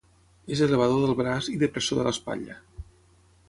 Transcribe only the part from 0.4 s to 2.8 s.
És elevador del braç i depressor de l'espatlla.